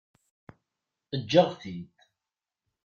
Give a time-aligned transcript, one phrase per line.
[1.15, 1.93] Eǧǧ-aɣ-tt-id.